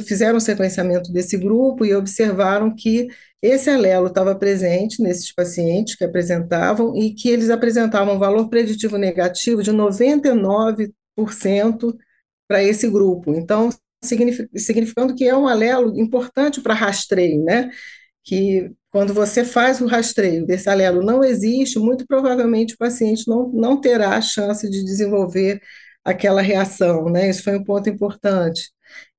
fizeram 0.06 0.38
o 0.38 0.41
sequenciamento 0.41 1.12
desse 1.12 1.38
grupo 1.38 1.86
e 1.86 1.94
observaram 1.96 2.74
que 2.75 3.08
esse 3.41 3.70
alelo 3.70 4.08
estava 4.08 4.36
presente 4.36 5.01
nesses 5.01 5.34
pacientes 5.34 5.96
que 5.96 6.03
apresentavam 6.03 6.96
e 6.96 7.13
que 7.13 7.29
eles 7.29 7.50
apresentavam 7.50 8.15
um 8.15 8.20
valor 8.20 8.50
preditivo 8.50 8.98
negativo 8.98 9.63
de 9.63 9.72
99% 9.72 10.91
para 12.48 12.63
esse 12.63 12.89
grupo. 12.89 13.34
Então, 13.34 13.70
significando 14.03 15.15
que 15.15 15.25
é 15.25 15.36
um 15.36 15.48
alelo 15.48 15.98
importante 16.00 16.62
para 16.62 16.74
rastreio, 16.74 17.44
né? 17.44 17.70
Que 18.24 18.72
quando 18.98 19.13
você 19.13 19.46
faz 19.46 19.80
o 19.80 19.86
rastreio 19.86 20.44
desse 20.44 20.68
alelo 20.68 21.04
não 21.04 21.24
existe, 21.24 21.77
muito 21.77 22.04
provavelmente 22.08 22.74
o 22.74 22.77
paciente 22.80 23.27
não, 23.27 23.48
não 23.54 23.80
terá 23.80 24.16
a 24.18 24.22
chance 24.22 24.68
de 24.68 24.84
desenvolver 24.84 25.62
aquela 26.04 26.42
reação, 26.42 27.06
né? 27.08 27.30
Isso 27.30 27.44
foi 27.44 27.56
um 27.56 27.63
ponto 27.63 27.88
importante. 27.88 28.72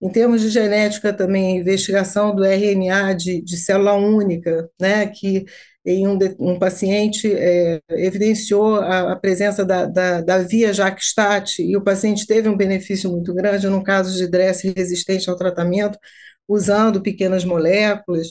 Em 0.03 0.11
termos 0.11 0.41
de 0.43 0.49
genética 0.49 1.13
também, 1.13 1.59
investigação 1.59 2.35
do 2.35 2.45
RNA 2.45 3.13
de, 3.15 3.41
de 3.41 3.57
célula 3.57 3.95
única, 3.95 4.69
né, 4.81 5.07
que 5.07 5.45
em 5.87 6.09
um, 6.09 6.19
um 6.41 6.59
paciente 6.59 7.33
é, 7.33 7.81
evidenciou 7.91 8.81
a, 8.81 9.13
a 9.13 9.17
presença 9.17 9.65
da, 9.65 9.87
da, 9.87 10.21
da, 10.21 10.39
via 10.39 10.73
JAK-STAT 10.73 11.63
e 11.63 11.77
o 11.77 11.85
paciente 11.85 12.27
teve 12.27 12.49
um 12.49 12.57
benefício 12.57 13.09
muito 13.13 13.33
grande 13.33 13.69
no 13.69 13.85
caso 13.85 14.17
de 14.17 14.27
DRESS 14.27 14.75
resistente 14.77 15.31
ao 15.31 15.37
tratamento, 15.37 15.97
usando 16.49 17.01
pequenas 17.01 17.45
moléculas. 17.45 18.31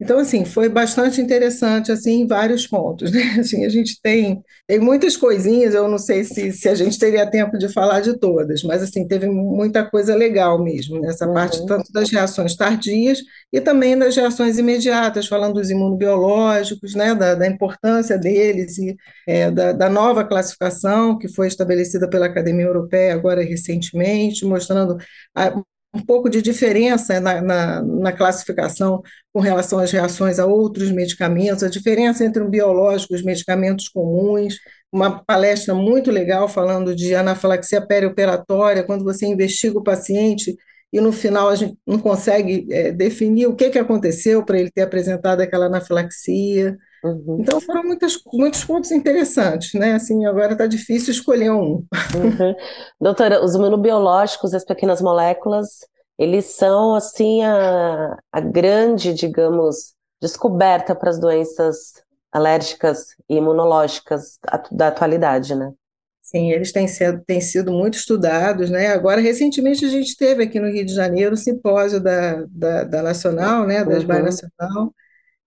Então, 0.00 0.20
assim, 0.20 0.44
foi 0.44 0.68
bastante 0.68 1.20
interessante, 1.20 1.90
assim, 1.90 2.22
em 2.22 2.26
vários 2.26 2.66
pontos, 2.68 3.10
né? 3.10 3.20
Assim, 3.40 3.64
a 3.64 3.68
gente 3.68 4.00
tem, 4.00 4.42
tem 4.66 4.78
muitas 4.78 5.16
coisinhas, 5.16 5.74
eu 5.74 5.88
não 5.88 5.98
sei 5.98 6.22
se, 6.22 6.52
se 6.52 6.68
a 6.68 6.74
gente 6.74 6.98
teria 6.98 7.28
tempo 7.28 7.58
de 7.58 7.68
falar 7.68 8.00
de 8.00 8.16
todas, 8.16 8.62
mas, 8.62 8.80
assim, 8.82 9.06
teve 9.08 9.26
muita 9.26 9.84
coisa 9.84 10.14
legal 10.14 10.62
mesmo 10.62 11.00
nessa 11.00 11.26
uhum. 11.26 11.34
parte, 11.34 11.66
tanto 11.66 11.92
das 11.92 12.10
reações 12.10 12.54
tardias 12.54 13.18
e 13.52 13.60
também 13.60 13.98
das 13.98 14.14
reações 14.14 14.56
imediatas, 14.58 15.26
falando 15.26 15.54
dos 15.54 15.70
imunobiológicos, 15.70 16.94
né, 16.94 17.14
da, 17.14 17.34
da 17.34 17.46
importância 17.48 18.16
deles 18.16 18.78
e 18.78 18.96
é, 19.26 19.50
da, 19.50 19.72
da 19.72 19.88
nova 19.88 20.24
classificação 20.24 21.18
que 21.18 21.28
foi 21.28 21.48
estabelecida 21.48 22.08
pela 22.08 22.26
Academia 22.26 22.66
Europeia 22.66 23.14
agora 23.14 23.42
recentemente, 23.42 24.44
mostrando 24.44 24.96
a, 25.34 25.60
um 25.94 26.00
pouco 26.04 26.28
de 26.28 26.42
diferença 26.42 27.20
na, 27.20 27.40
na, 27.40 27.82
na, 27.82 28.12
classificação 28.12 29.02
com 29.32 29.40
relação 29.40 29.78
às 29.78 29.90
reações 29.90 30.38
a 30.38 30.46
outros 30.46 30.90
medicamentos, 30.92 31.62
a 31.62 31.70
diferença 31.70 32.24
entre 32.24 32.42
um 32.42 32.50
biológico 32.50 33.14
e 33.14 33.16
os 33.16 33.22
medicamentos 33.24 33.88
comuns, 33.88 34.56
uma 34.92 35.24
palestra 35.24 35.74
muito 35.74 36.10
legal 36.10 36.48
falando 36.48 36.94
de 36.94 37.14
anafilaxia 37.14 37.80
perioperatória, 37.80 38.84
quando 38.84 39.04
você 39.04 39.26
investiga 39.26 39.78
o 39.78 39.82
paciente 39.82 40.56
e 40.92 41.00
no 41.00 41.12
final 41.12 41.48
a 41.48 41.54
gente 41.56 41.76
não 41.86 41.98
consegue 41.98 42.66
é, 42.70 42.92
definir 42.92 43.46
o 43.46 43.54
que, 43.54 43.70
que 43.70 43.78
aconteceu 43.78 44.44
para 44.44 44.58
ele 44.58 44.70
ter 44.70 44.82
apresentado 44.82 45.40
aquela 45.40 45.66
anafilaxia. 45.66 46.76
Uhum. 47.04 47.38
Então 47.40 47.60
foram 47.60 47.84
muitos, 47.84 48.20
muitos 48.32 48.64
pontos 48.64 48.90
interessantes, 48.90 49.78
né? 49.78 49.92
Assim, 49.92 50.26
agora 50.26 50.52
está 50.52 50.66
difícil 50.66 51.12
escolher 51.12 51.50
um. 51.50 51.84
Uhum. 52.14 52.54
Doutora, 53.00 53.44
os 53.44 53.54
imunobiológicos, 53.54 54.52
as 54.54 54.64
pequenas 54.64 55.00
moléculas, 55.00 55.80
eles 56.18 56.46
são 56.46 56.94
assim 56.94 57.44
a, 57.44 58.18
a 58.32 58.40
grande, 58.40 59.14
digamos, 59.14 59.94
descoberta 60.20 60.94
para 60.94 61.10
as 61.10 61.20
doenças 61.20 61.92
alérgicas 62.32 63.06
e 63.28 63.36
imunológicas 63.36 64.38
da 64.70 64.88
atualidade, 64.88 65.54
né? 65.54 65.72
Sim, 66.20 66.50
eles 66.52 66.72
têm 66.72 66.86
sido, 66.86 67.22
têm 67.26 67.40
sido 67.40 67.72
muito 67.72 67.96
estudados, 67.96 68.68
né? 68.68 68.88
Agora, 68.88 69.18
recentemente, 69.18 69.86
a 69.86 69.88
gente 69.88 70.14
teve 70.14 70.42
aqui 70.42 70.60
no 70.60 70.68
Rio 70.68 70.84
de 70.84 70.92
Janeiro 70.92 71.32
o 71.32 71.38
simpósio 71.38 72.00
da, 72.00 72.44
da, 72.50 72.84
da 72.84 73.02
Nacional, 73.02 73.66
né? 73.66 73.82
Da 73.82 73.96
uhum. 73.96 74.22
Nacional, 74.24 74.94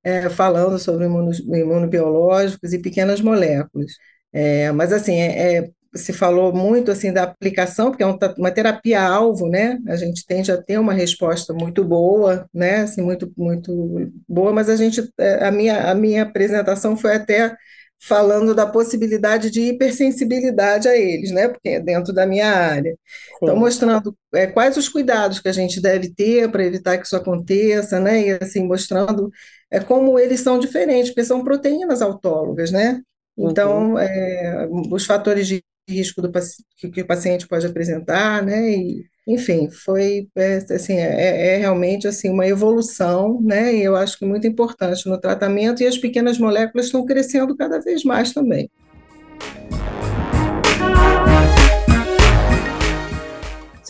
é, 0.04 0.30
falando 0.30 0.78
sobre 0.80 1.06
imunobiológicos 1.06 2.74
e 2.74 2.80
pequenas 2.80 3.22
moléculas. 3.22 3.94
É, 4.34 4.72
mas, 4.72 4.94
assim, 4.94 5.16
é, 5.16 5.58
é 5.58 5.70
se 5.94 6.14
falou 6.14 6.54
muito 6.54 6.90
assim 6.90 7.12
da 7.12 7.24
aplicação, 7.24 7.92
porque 7.92 8.04
é 8.04 8.08
uma 8.38 8.52
terapia-alvo, 8.52 9.50
né? 9.50 9.78
A 9.88 9.96
gente 9.96 10.26
tende 10.26 10.52
a 10.52 10.62
ter 10.62 10.78
uma 10.80 10.94
resposta 10.94 11.54
muito 11.54 11.84
boa, 11.84 12.48
né? 12.54 12.82
Assim, 12.82 13.02
muito, 13.02 13.32
muito 13.38 14.10
boa, 14.28 14.54
mas 14.54 14.70
a 14.70 14.76
gente, 14.76 15.10
é, 15.18 15.46
a 15.46 15.52
minha, 15.52 15.92
a 15.92 15.96
minha 15.96 16.24
apresentação 16.24 16.96
foi 16.96 17.16
até 17.16 17.56
falando 18.04 18.56
da 18.56 18.66
possibilidade 18.66 19.52
de 19.52 19.62
hipersensibilidade 19.62 20.88
a 20.88 20.98
eles, 20.98 21.32
né? 21.32 21.50
Porque 21.50 21.70
é 21.70 21.80
dentro 21.80 22.14
da 22.14 22.26
minha 22.26 22.48
área. 22.50 22.96
Então, 23.44 23.56
mostrando 23.56 24.16
é, 24.34 24.48
quais 24.48 24.78
os 24.78 24.90
cuidados 24.90 25.40
que 25.40 25.50
a 25.50 25.54
gente 25.54 25.82
deve 25.82 26.10
ter 26.14 26.50
para 26.50 26.66
evitar 26.66 26.98
que 26.98 27.06
isso 27.06 27.16
aconteça, 27.16 28.00
né? 28.00 28.28
E 28.28 28.32
assim, 28.32 28.66
mostrando 28.66 29.30
é, 29.72 29.80
como 29.80 30.20
eles 30.20 30.42
são 30.42 30.60
diferentes, 30.60 31.12
porque 31.12 31.24
são 31.24 31.44
proteínas 31.44 32.02
autólogas, 32.02 32.72
né? 32.72 33.02
Então, 33.38 33.92
uhum. 33.92 34.00
é, 34.00 34.68
os 34.92 35.06
fatores 35.06 35.48
de 35.48 35.64
risco 35.90 36.22
do, 36.22 36.32
que, 36.78 36.90
que, 36.90 37.02
o 37.02 37.08
paciente 37.08 37.48
pode 37.48 37.66
apresentar, 37.66 38.44
né? 38.44 38.70
E, 38.70 39.06
enfim, 39.28 39.70
foi 39.70 40.28
é, 40.36 40.58
assim, 40.58 40.98
é, 40.98 41.56
é, 41.56 41.58
realmente 41.58 42.08
assim 42.08 42.30
uma 42.30 42.48
evolução, 42.48 43.42
né? 43.42 43.74
E 43.74 43.84
eu 43.84 43.96
acho 43.96 44.18
que 44.18 44.26
muito 44.26 44.46
importante 44.46 45.08
no 45.10 45.20
tratamento 45.20 45.82
e 45.82 45.88
as 45.88 45.98
pequenas 45.98 46.38
moléculas 46.38 46.88
estão 46.88 47.06
crescendo 47.06 47.56
cada 47.56 47.80
vez 47.80 48.04
mais 48.04 48.34
também. 48.34 48.70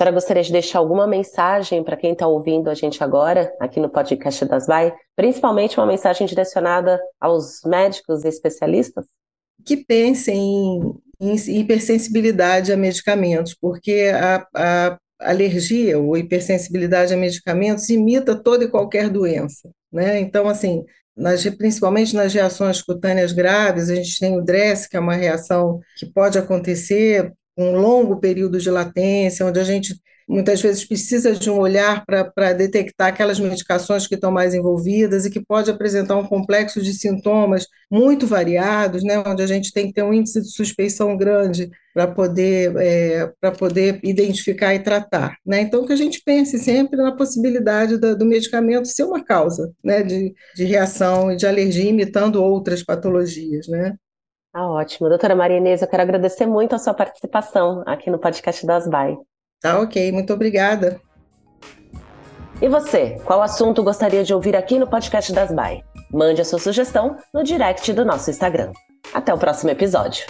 Senhora 0.01 0.15
gostaria 0.15 0.41
de 0.41 0.51
deixar 0.51 0.79
alguma 0.79 1.05
mensagem 1.05 1.83
para 1.83 1.95
quem 1.95 2.13
está 2.13 2.25
ouvindo 2.25 2.69
a 2.69 2.73
gente 2.73 3.03
agora, 3.03 3.53
aqui 3.59 3.79
no 3.79 3.87
podcast 3.87 4.43
das 4.45 4.65
VAI, 4.65 4.91
principalmente 5.15 5.77
uma 5.79 5.85
mensagem 5.85 6.25
direcionada 6.25 6.99
aos 7.19 7.61
médicos 7.63 8.23
e 8.25 8.27
especialistas? 8.27 9.05
Que 9.63 9.77
pensem 9.77 10.35
em, 11.19 11.35
em 11.35 11.59
hipersensibilidade 11.59 12.71
a 12.71 12.77
medicamentos, 12.77 13.53
porque 13.53 14.11
a, 14.11 14.47
a 14.55 14.97
alergia 15.19 15.99
ou 15.99 16.17
hipersensibilidade 16.17 17.13
a 17.13 17.17
medicamentos 17.17 17.87
imita 17.89 18.35
toda 18.35 18.63
e 18.63 18.69
qualquer 18.69 19.07
doença, 19.07 19.69
né? 19.93 20.19
Então, 20.19 20.49
assim, 20.49 20.83
nas, 21.15 21.45
principalmente 21.45 22.15
nas 22.15 22.33
reações 22.33 22.81
cutâneas 22.81 23.33
graves, 23.33 23.91
a 23.91 23.95
gente 23.95 24.17
tem 24.17 24.35
o 24.35 24.41
DRESS, 24.41 24.87
que 24.87 24.97
é 24.97 24.99
uma 24.99 25.13
reação 25.13 25.79
que 25.95 26.07
pode 26.07 26.39
acontecer 26.39 27.31
um 27.57 27.77
longo 27.77 28.19
período 28.19 28.59
de 28.59 28.69
latência, 28.69 29.45
onde 29.45 29.59
a 29.59 29.63
gente 29.63 29.95
muitas 30.31 30.61
vezes 30.61 30.85
precisa 30.85 31.33
de 31.33 31.49
um 31.49 31.59
olhar 31.59 32.05
para 32.05 32.53
detectar 32.53 33.09
aquelas 33.09 33.37
medicações 33.37 34.07
que 34.07 34.15
estão 34.15 34.31
mais 34.31 34.53
envolvidas 34.53 35.25
e 35.25 35.29
que 35.29 35.43
pode 35.43 35.69
apresentar 35.69 36.15
um 36.15 36.25
complexo 36.25 36.81
de 36.81 36.93
sintomas 36.93 37.67
muito 37.91 38.25
variados, 38.25 39.03
né, 39.03 39.21
onde 39.27 39.43
a 39.43 39.47
gente 39.47 39.73
tem 39.73 39.87
que 39.87 39.93
ter 39.93 40.03
um 40.03 40.13
índice 40.13 40.41
de 40.41 40.49
suspeição 40.49 41.17
grande 41.17 41.69
para 41.93 42.07
poder, 42.07 42.73
é, 42.77 43.33
poder 43.57 43.99
identificar 44.03 44.73
e 44.73 44.79
tratar. 44.79 45.35
Né? 45.45 45.61
Então, 45.61 45.85
que 45.85 45.91
a 45.91 45.97
gente 45.97 46.21
pense 46.23 46.57
sempre 46.57 46.95
na 46.95 47.13
possibilidade 47.13 47.97
do, 47.97 48.17
do 48.17 48.25
medicamento 48.25 48.87
ser 48.87 49.03
uma 49.03 49.21
causa 49.21 49.73
né, 49.83 50.01
de, 50.01 50.33
de 50.55 50.63
reação 50.63 51.29
e 51.29 51.35
de 51.35 51.45
alergia 51.45 51.89
imitando 51.89 52.41
outras 52.41 52.81
patologias. 52.81 53.67
Né? 53.67 53.95
Ah, 54.53 54.67
ótimo. 54.67 55.07
Doutora 55.07 55.35
Maria 55.35 55.57
Inês, 55.57 55.81
eu 55.81 55.87
quero 55.87 56.03
agradecer 56.03 56.45
muito 56.45 56.75
a 56.75 56.79
sua 56.79 56.93
participação 56.93 57.83
aqui 57.85 58.09
no 58.09 58.19
podcast 58.19 58.65
das 58.65 58.87
BAI. 58.87 59.17
Tá 59.61 59.79
ok, 59.79 60.11
muito 60.11 60.33
obrigada. 60.33 60.99
E 62.61 62.67
você, 62.67 63.19
qual 63.25 63.41
assunto 63.41 63.83
gostaria 63.83 64.23
de 64.23 64.33
ouvir 64.33 64.55
aqui 64.55 64.77
no 64.77 64.87
podcast 64.87 65.31
das 65.33 65.51
BAI? 65.51 65.83
Mande 66.11 66.41
a 66.41 66.45
sua 66.45 66.59
sugestão 66.59 67.17
no 67.33 67.43
direct 67.43 67.93
do 67.93 68.03
nosso 68.03 68.29
Instagram. 68.29 68.71
Até 69.13 69.33
o 69.33 69.37
próximo 69.37 69.71
episódio. 69.71 70.25